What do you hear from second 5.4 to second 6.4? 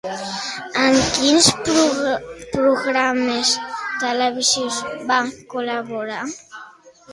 col·laborar?